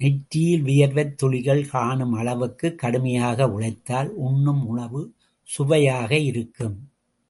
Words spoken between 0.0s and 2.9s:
நெற்றியில் வியர்வைத் துளிகள் காணும் அளவுக்குக்